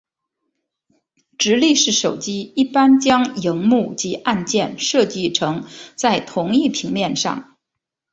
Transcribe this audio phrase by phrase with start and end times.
[1.37, 7.55] 直立式手机一般将萤幕及按键设计成在同一平面上。